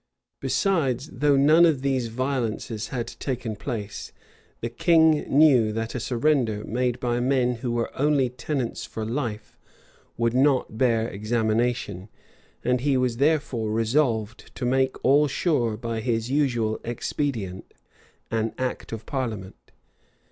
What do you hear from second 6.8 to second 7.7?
by men